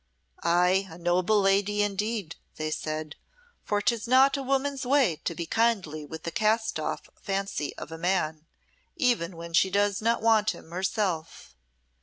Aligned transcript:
"Ay, 0.41 0.87
a 0.89 0.97
noble 0.97 1.39
lady 1.41 1.83
indeed," 1.83 2.35
they 2.55 2.71
said. 2.71 3.15
"For 3.63 3.83
'tis 3.83 4.07
not 4.07 4.35
a 4.35 4.41
woman's 4.41 4.83
way 4.83 5.17
to 5.25 5.35
be 5.35 5.45
kindly 5.45 6.05
with 6.07 6.23
the 6.23 6.31
cast 6.31 6.79
off 6.79 7.07
fancy 7.21 7.75
of 7.77 7.91
a 7.91 7.99
man, 7.99 8.47
even 8.95 9.37
when 9.37 9.53
she 9.53 9.69
does 9.69 10.01
not 10.01 10.23
want 10.23 10.55
him 10.55 10.71
herself. 10.71 11.55